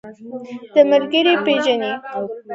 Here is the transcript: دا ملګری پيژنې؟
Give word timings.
دا 0.73 0.81
ملګری 0.91 1.33
پيژنې؟ 1.45 1.93